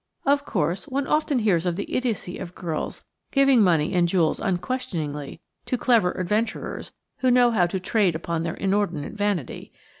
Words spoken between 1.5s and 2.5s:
of the idiocy